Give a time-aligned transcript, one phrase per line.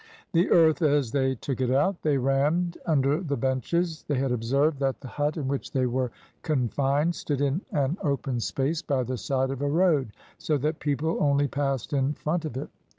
[0.31, 4.03] The earth, as they took it out, they rammed under the benches.
[4.07, 6.09] They had observed that the hut in which they were
[6.41, 10.09] confined stood in an open space by the side of a road,
[10.39, 12.69] so that people only passed in front of it.